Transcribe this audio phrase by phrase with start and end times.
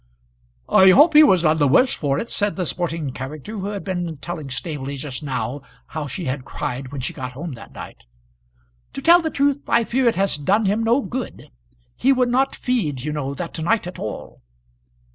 [0.67, 3.83] "I hope he was none the worse for it," said the sporting character who had
[3.83, 8.05] been telling Staveley just now how she had cried when she got home that night.
[8.93, 11.51] "To tell the truth, I fear it has done him no good.
[11.95, 14.41] He would not feed, you know, that night at all."